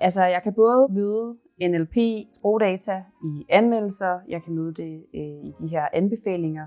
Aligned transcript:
Altså, 0.00 0.24
jeg 0.24 0.42
kan 0.42 0.52
både 0.54 0.88
møde 0.90 1.36
NLP, 1.62 1.96
sprogdata 2.32 3.02
i 3.24 3.46
anmeldelser, 3.48 4.18
jeg 4.28 4.42
kan 4.42 4.54
møde 4.54 4.74
det 4.74 5.04
øh, 5.14 5.20
i 5.20 5.52
de 5.60 5.68
her 5.68 5.88
anbefalinger. 5.92 6.66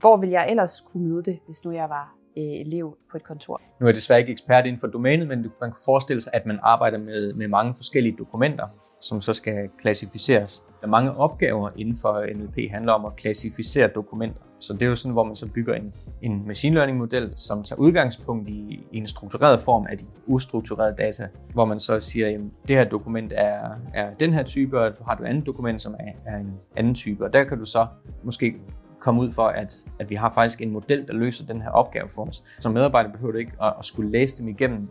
Hvor 0.00 0.16
vil 0.16 0.30
jeg 0.30 0.50
ellers 0.50 0.80
kunne 0.80 1.08
møde 1.08 1.22
det, 1.22 1.38
hvis 1.46 1.64
nu 1.64 1.70
jeg 1.72 1.88
var 1.88 2.14
øh, 2.38 2.44
elev 2.44 2.96
på 3.10 3.16
et 3.16 3.24
kontor? 3.24 3.60
Nu 3.80 3.86
er 3.86 3.88
jeg 3.88 3.94
desværre 3.94 4.20
ikke 4.20 4.32
ekspert 4.32 4.66
inden 4.66 4.80
for 4.80 4.86
domænet, 4.86 5.28
men 5.28 5.38
man 5.60 5.70
kan 5.70 5.80
forestille 5.84 6.20
sig, 6.20 6.32
at 6.34 6.46
man 6.46 6.58
arbejder 6.62 6.98
med, 6.98 7.34
med 7.34 7.48
mange 7.48 7.74
forskellige 7.74 8.16
dokumenter, 8.18 8.66
som 9.00 9.20
så 9.20 9.34
skal 9.34 9.68
klassificeres. 9.78 10.62
Der 10.80 10.86
er 10.86 10.90
mange 10.90 11.12
opgaver 11.12 11.70
inden 11.76 11.96
for 11.96 12.26
NLP 12.36 12.70
handler 12.70 12.92
om 12.92 13.04
at 13.04 13.16
klassificere 13.16 13.88
dokumenter. 13.88 14.40
Så 14.60 14.72
det 14.72 14.82
er 14.82 14.86
jo 14.86 14.96
sådan, 14.96 15.12
hvor 15.12 15.24
man 15.24 15.36
så 15.36 15.46
bygger 15.46 15.74
en, 15.74 15.94
en 16.22 16.46
machine 16.46 16.74
learning 16.74 16.98
model, 16.98 17.32
som 17.36 17.62
tager 17.62 17.80
udgangspunkt 17.80 18.48
i, 18.48 18.80
i 18.92 18.98
en 18.98 19.06
struktureret 19.06 19.60
form 19.60 19.86
af 19.90 19.98
de 19.98 20.04
ustrukturerede 20.26 20.94
data, 20.98 21.28
hvor 21.52 21.64
man 21.64 21.80
så 21.80 22.00
siger, 22.00 22.28
at 22.28 22.40
det 22.68 22.76
her 22.76 22.84
dokument 22.84 23.32
er, 23.36 23.68
er 23.94 24.14
den 24.20 24.34
her 24.34 24.42
type, 24.42 24.80
og 24.80 24.92
har 25.06 25.14
du 25.14 25.24
andet 25.24 25.46
dokument, 25.46 25.82
som 25.82 25.94
er, 25.98 26.12
er 26.32 26.36
en 26.38 26.52
anden 26.76 26.94
type. 26.94 27.24
Og 27.24 27.32
der 27.32 27.44
kan 27.44 27.58
du 27.58 27.64
så 27.64 27.86
måske 28.22 28.56
komme 29.00 29.20
ud 29.20 29.30
for, 29.30 29.42
at, 29.42 29.76
at 29.98 30.10
vi 30.10 30.14
har 30.14 30.32
faktisk 30.34 30.60
en 30.60 30.70
model, 30.70 31.06
der 31.06 31.14
løser 31.14 31.46
den 31.46 31.62
her 31.62 31.70
opgave 31.70 32.08
for 32.08 32.26
os. 32.26 32.42
Som 32.60 32.72
medarbejder 32.72 33.12
behøver 33.12 33.32
du 33.32 33.38
ikke 33.38 33.52
at, 33.62 33.74
at 33.78 33.84
skulle 33.84 34.10
læse 34.10 34.36
dem 34.36 34.48
igennem 34.48 34.90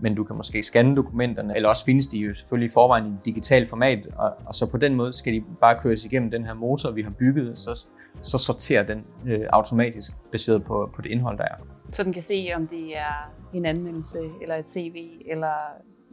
men 0.00 0.14
du 0.14 0.24
kan 0.24 0.36
måske 0.36 0.62
scanne 0.62 0.96
dokumenterne, 0.96 1.56
eller 1.56 1.68
også 1.68 1.84
findes 1.84 2.06
de 2.06 2.18
jo 2.18 2.34
selvfølgelig 2.34 2.70
i 2.70 2.72
forvejen 2.72 3.06
i 3.06 3.16
digitalt 3.24 3.68
format, 3.68 4.06
og, 4.16 4.32
og 4.46 4.54
så 4.54 4.66
på 4.66 4.76
den 4.76 4.94
måde 4.94 5.12
skal 5.12 5.32
de 5.32 5.44
bare 5.60 5.78
køres 5.80 6.04
igennem 6.04 6.30
den 6.30 6.44
her 6.44 6.54
motor, 6.54 6.90
vi 6.90 7.02
har 7.02 7.10
bygget, 7.10 7.58
så, 7.58 7.86
så 8.22 8.38
sorterer 8.38 8.82
den 8.82 9.04
øh, 9.26 9.40
automatisk 9.52 10.12
baseret 10.32 10.64
på, 10.64 10.90
på 10.94 11.02
det 11.02 11.10
indhold, 11.10 11.38
der 11.38 11.44
er. 11.44 11.56
Så 11.92 12.02
den 12.02 12.12
kan 12.12 12.22
se, 12.22 12.52
om 12.54 12.66
det 12.66 12.96
er 12.96 13.32
en 13.54 13.66
anmeldelse, 13.66 14.18
eller 14.42 14.54
et 14.54 14.68
CV, 14.68 15.22
eller 15.30 15.52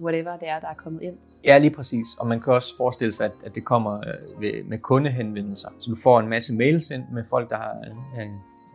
whatever 0.02 0.38
det 0.38 0.50
er, 0.50 0.60
der 0.60 0.68
er 0.68 0.74
kommet 0.74 1.02
ind? 1.02 1.18
Ja, 1.46 1.58
lige 1.58 1.72
præcis. 1.72 2.08
Og 2.20 2.28
man 2.28 2.40
kan 2.42 2.54
også 2.54 2.78
forestille 2.78 3.12
sig, 3.12 3.26
at, 3.26 3.32
at 3.46 3.56
det 3.56 3.66
kommer 3.66 3.98
øh, 4.42 4.70
med 4.70 4.78
kundehenvendelser. 4.78 5.70
Så 5.80 5.90
du 5.90 5.96
får 6.04 6.20
en 6.20 6.30
masse 6.30 6.54
mails 6.54 6.90
ind 6.90 7.04
med 7.14 7.24
folk, 7.30 7.50
der 7.50 7.56
har 7.56 7.74
øh, 8.20 8.28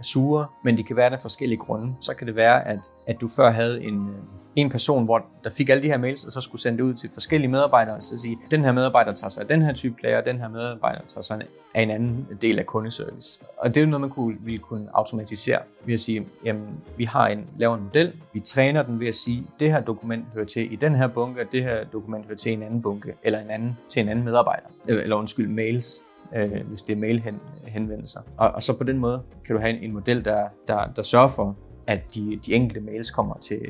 sure, 0.02 0.46
men 0.64 0.76
de 0.76 0.82
kan 0.82 0.96
være 0.96 1.10
der 1.10 1.16
forskellige 1.16 1.58
grunde. 1.58 1.94
Så 2.00 2.14
kan 2.14 2.26
det 2.26 2.36
være, 2.36 2.68
at, 2.68 2.78
at 3.06 3.20
du 3.20 3.28
før 3.28 3.50
havde 3.50 3.82
en, 3.82 4.08
øh, 4.08 4.14
en 4.56 4.70
person, 4.70 5.04
hvor 5.04 5.24
der 5.44 5.50
fik 5.50 5.68
alle 5.68 5.82
de 5.82 5.88
her 5.88 5.98
mails, 5.98 6.24
og 6.24 6.32
så 6.32 6.40
skulle 6.40 6.62
sende 6.62 6.78
det 6.78 6.84
ud 6.84 6.94
til 6.94 7.10
forskellige 7.12 7.50
medarbejdere, 7.50 7.96
og 7.96 8.02
så 8.02 8.18
sige, 8.18 8.38
den 8.50 8.60
her 8.60 8.72
medarbejder 8.72 9.12
tager 9.14 9.28
sig 9.28 9.40
af 9.40 9.48
den 9.48 9.62
her 9.62 9.72
type 9.72 9.94
klager, 9.94 10.18
og 10.18 10.24
den 10.24 10.38
her 10.38 10.48
medarbejder 10.48 11.00
tager 11.08 11.22
sig 11.22 11.42
af 11.74 11.82
en 11.82 11.90
anden 11.90 12.28
del 12.42 12.58
af 12.58 12.66
kundeservice. 12.66 13.38
Og 13.58 13.68
det 13.68 13.76
er 13.76 13.84
jo 13.84 13.90
noget, 13.90 14.00
man 14.00 14.10
kunne, 14.10 14.36
ville 14.40 14.58
kunne 14.58 14.88
automatisere 14.92 15.58
ved 15.84 15.94
at 15.94 16.00
sige, 16.00 16.26
jamen, 16.44 16.82
vi 16.96 17.04
har 17.04 17.28
en, 17.28 17.46
laver 17.58 17.76
en 17.76 17.82
model, 17.82 18.12
vi 18.32 18.40
træner 18.40 18.82
den 18.82 19.00
ved 19.00 19.06
at 19.06 19.14
sige, 19.14 19.46
det 19.60 19.72
her 19.72 19.80
dokument 19.80 20.24
hører 20.34 20.46
til 20.46 20.72
i 20.72 20.76
den 20.76 20.94
her 20.94 21.08
bunke, 21.08 21.40
og 21.40 21.46
det 21.52 21.62
her 21.62 21.84
dokument 21.84 22.26
hører 22.26 22.36
til 22.36 22.52
en 22.52 22.62
anden 22.62 22.82
bunke, 22.82 23.14
eller 23.22 23.38
en 23.38 23.50
anden, 23.50 23.78
til 23.88 24.02
en 24.02 24.08
anden 24.08 24.24
medarbejder, 24.24 24.66
eller, 24.88 25.02
eller 25.02 25.16
undskyld, 25.16 25.48
mails 25.48 26.00
øh, 26.36 26.66
hvis 26.68 26.82
det 26.82 26.92
er 26.92 27.00
mailhenvendelser. 27.00 28.20
Og, 28.36 28.50
og 28.50 28.62
så 28.62 28.72
på 28.72 28.84
den 28.84 28.98
måde 28.98 29.22
kan 29.46 29.56
du 29.56 29.60
have 29.60 29.76
en, 29.76 29.82
en 29.82 29.92
model, 29.92 30.24
der, 30.24 30.48
der, 30.68 30.86
der 30.96 31.02
sørger 31.02 31.28
for, 31.28 31.56
at 31.86 32.14
de, 32.14 32.40
de 32.46 32.54
enkelte 32.54 32.80
mails 32.80 33.10
kommer 33.10 33.34
til, 33.34 33.60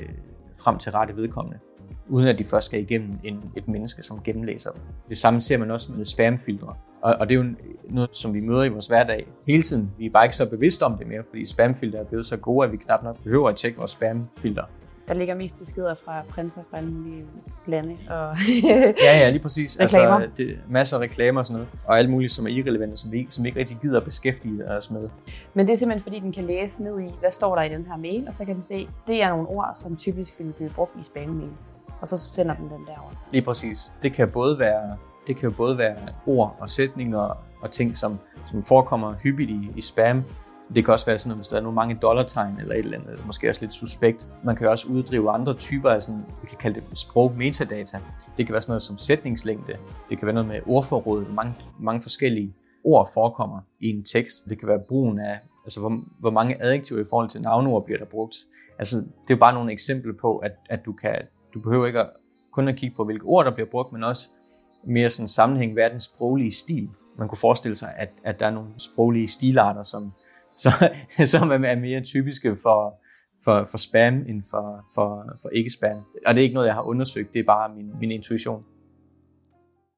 frem 0.62 0.78
til 0.78 0.92
rette 0.92 1.16
vedkommende, 1.16 1.58
uden 2.08 2.28
at 2.28 2.38
de 2.38 2.44
først 2.44 2.66
skal 2.66 2.80
igennem 2.80 3.12
en, 3.24 3.52
et 3.56 3.68
menneske, 3.68 4.02
som 4.02 4.20
gennemlæser 4.24 4.70
dem. 4.70 4.80
Det 5.08 5.18
samme 5.18 5.40
ser 5.40 5.58
man 5.58 5.70
også 5.70 5.92
med 5.92 6.04
spamfiltre. 6.04 6.74
Og, 7.02 7.16
og 7.20 7.28
det 7.28 7.34
er 7.34 7.44
jo 7.44 7.50
noget, 7.90 8.16
som 8.16 8.34
vi 8.34 8.40
møder 8.40 8.62
i 8.62 8.68
vores 8.68 8.86
hverdag 8.86 9.26
hele 9.46 9.62
tiden. 9.62 9.90
Vi 9.98 10.06
er 10.06 10.10
bare 10.10 10.24
ikke 10.24 10.36
så 10.36 10.46
bevidste 10.46 10.82
om 10.82 10.98
det 10.98 11.06
mere, 11.06 11.22
fordi 11.28 11.46
spamfiltre 11.46 11.98
er 11.98 12.04
blevet 12.04 12.26
så 12.26 12.36
gode, 12.36 12.66
at 12.66 12.72
vi 12.72 12.76
knap 12.76 13.02
nok 13.02 13.22
behøver 13.22 13.48
at 13.48 13.56
tjekke 13.56 13.78
vores 13.78 13.90
spamfilter. 13.90 14.64
Der 15.10 15.16
ligger 15.16 15.34
mest 15.34 15.58
beskeder 15.58 15.94
fra 15.94 16.22
prinser 16.28 16.60
fra 16.70 16.76
alle 16.78 16.90
mulige 16.90 17.24
lande. 17.66 17.96
Og 18.10 18.36
ja, 19.06 19.18
ja, 19.18 19.30
lige 19.30 19.42
præcis. 19.42 19.80
reklamer. 19.80 20.14
Altså, 20.14 20.36
det, 20.36 20.58
masser 20.68 20.96
af 20.96 21.00
reklamer 21.00 21.40
og 21.40 21.46
sådan 21.46 21.54
noget. 21.54 21.68
Og 21.86 21.98
alt 21.98 22.10
muligt, 22.10 22.32
som 22.32 22.46
er 22.46 22.50
irrelevante, 22.50 22.96
som 22.96 23.12
vi, 23.12 23.26
som 23.30 23.44
vi 23.44 23.48
ikke 23.48 23.60
rigtig 23.60 23.78
gider 23.82 24.00
at 24.00 24.04
beskæftige 24.04 24.68
os 24.68 24.90
med. 24.90 25.08
Men 25.54 25.66
det 25.66 25.72
er 25.72 25.76
simpelthen, 25.76 26.02
fordi 26.02 26.20
den 26.20 26.32
kan 26.32 26.44
læse 26.44 26.82
ned 26.82 27.00
i, 27.00 27.10
hvad 27.20 27.30
står 27.30 27.54
der 27.56 27.62
i 27.62 27.68
den 27.68 27.86
her 27.86 27.96
mail, 27.96 28.24
og 28.28 28.34
så 28.34 28.44
kan 28.44 28.54
den 28.54 28.62
se, 28.62 28.88
det 29.06 29.22
er 29.22 29.28
nogle 29.28 29.48
ord, 29.48 29.72
som 29.74 29.96
typisk 29.96 30.34
vil 30.38 30.52
blive 30.56 30.70
brugt 30.70 30.92
i 31.00 31.02
spam-mails. 31.02 31.80
Og 32.00 32.08
så 32.08 32.18
sender 32.18 32.54
den 32.54 32.64
den 32.64 32.86
derover. 32.86 33.10
Lige 33.32 33.42
præcis. 33.42 33.90
Det 34.02 34.12
kan 34.12 34.30
både 34.30 34.58
være, 34.58 34.96
det 35.26 35.36
kan 35.36 35.52
både 35.52 35.78
være 35.78 35.96
ord 36.26 36.56
og 36.60 36.70
sætninger 36.70 37.38
og 37.62 37.70
ting, 37.70 37.96
som, 37.96 38.18
som 38.50 38.62
forekommer 38.62 39.14
hyppigt 39.22 39.50
i, 39.50 39.72
i 39.76 39.80
spam, 39.80 40.24
det 40.74 40.84
kan 40.84 40.94
også 40.94 41.06
være 41.06 41.18
sådan, 41.18 41.32
at 41.32 41.38
hvis 41.38 41.48
der 41.48 41.56
er 41.56 41.60
nogle 41.60 41.74
mange 41.74 41.98
dollartegn 42.02 42.56
eller 42.60 42.74
et 42.74 42.78
eller 42.78 42.98
andet, 42.98 43.10
eller 43.10 43.26
måske 43.26 43.48
også 43.48 43.60
lidt 43.60 43.74
suspekt. 43.74 44.26
Man 44.44 44.56
kan 44.56 44.68
også 44.68 44.88
uddrive 44.88 45.30
andre 45.30 45.54
typer 45.54 45.90
af 45.90 46.02
sådan, 46.02 46.24
vi 46.42 46.46
kan 46.46 46.58
kalde 46.58 46.80
det 46.80 46.98
sprog 46.98 47.32
metadata. 47.36 47.98
Det 48.36 48.46
kan 48.46 48.52
være 48.52 48.62
sådan 48.62 48.70
noget 48.70 48.82
som 48.82 48.98
sætningslængde. 48.98 49.76
Det 50.08 50.18
kan 50.18 50.26
være 50.26 50.34
noget 50.34 50.48
med 50.48 50.60
ordforråd. 50.66 51.24
Mange, 51.34 51.54
mange 51.78 52.02
forskellige 52.02 52.54
ord 52.84 53.10
forekommer 53.14 53.60
i 53.80 53.88
en 53.88 54.04
tekst. 54.04 54.44
Det 54.48 54.58
kan 54.58 54.68
være 54.68 54.80
brugen 54.88 55.18
af, 55.18 55.38
altså 55.64 55.80
hvor, 55.80 56.00
hvor 56.20 56.30
mange 56.30 56.62
adjektiver 56.62 57.00
i 57.00 57.04
forhold 57.10 57.28
til 57.28 57.40
navnord 57.40 57.84
bliver 57.84 57.98
der 57.98 58.06
brugt. 58.06 58.36
Altså, 58.78 58.96
det 59.28 59.34
er 59.34 59.38
bare 59.38 59.54
nogle 59.54 59.72
eksempler 59.72 60.12
på, 60.20 60.38
at, 60.38 60.52
at 60.70 60.84
du 60.84 60.92
kan, 60.92 61.14
du 61.54 61.60
behøver 61.60 61.86
ikke 61.86 62.00
at, 62.00 62.10
kun 62.52 62.68
at 62.68 62.76
kigge 62.76 62.96
på, 62.96 63.04
hvilke 63.04 63.24
ord 63.24 63.44
der 63.44 63.50
bliver 63.50 63.68
brugt, 63.70 63.92
men 63.92 64.04
også 64.04 64.28
mere 64.86 65.10
sådan 65.10 65.28
sammenhæng, 65.28 65.72
hvad 65.72 65.84
er 65.84 65.88
den 65.88 66.00
sproglige 66.00 66.52
stil. 66.52 66.88
Man 67.18 67.28
kunne 67.28 67.38
forestille 67.38 67.74
sig, 67.74 67.94
at, 67.96 68.08
at 68.24 68.40
der 68.40 68.46
er 68.46 68.50
nogle 68.50 68.68
sproglige 68.78 69.28
stilarter, 69.28 69.82
som, 69.82 70.12
så, 70.60 70.70
som 71.32 71.50
er 71.50 71.74
mere 71.74 72.00
typiske 72.00 72.56
for, 72.62 73.00
for, 73.44 73.66
for 73.70 73.78
spam 73.78 74.14
end 74.14 74.42
for, 74.50 74.84
for, 74.94 75.36
for 75.42 75.48
ikke-spam. 75.48 75.96
Og 76.26 76.34
det 76.34 76.40
er 76.40 76.42
ikke 76.42 76.54
noget, 76.54 76.66
jeg 76.66 76.74
har 76.74 76.82
undersøgt, 76.82 77.32
det 77.32 77.40
er 77.40 77.44
bare 77.44 77.74
min, 77.74 77.90
min 78.00 78.10
intuition. 78.10 78.64